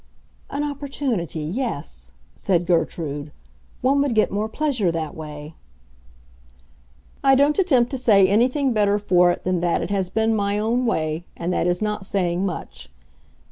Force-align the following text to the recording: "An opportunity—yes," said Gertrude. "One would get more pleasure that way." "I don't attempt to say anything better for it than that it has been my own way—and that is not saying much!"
"An 0.49 0.63
opportunity—yes," 0.63 2.13
said 2.35 2.65
Gertrude. 2.65 3.31
"One 3.81 4.01
would 4.01 4.15
get 4.15 4.31
more 4.31 4.49
pleasure 4.49 4.91
that 4.91 5.13
way." 5.13 5.53
"I 7.23 7.35
don't 7.35 7.59
attempt 7.59 7.91
to 7.91 7.99
say 7.99 8.27
anything 8.27 8.73
better 8.73 8.97
for 8.97 9.29
it 9.31 9.43
than 9.43 9.61
that 9.61 9.83
it 9.83 9.91
has 9.91 10.09
been 10.09 10.35
my 10.35 10.57
own 10.57 10.87
way—and 10.87 11.53
that 11.53 11.67
is 11.67 11.83
not 11.83 12.03
saying 12.03 12.47
much!" 12.47 12.89